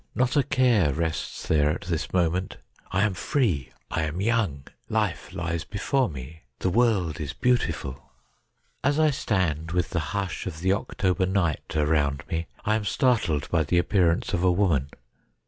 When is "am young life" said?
4.01-5.31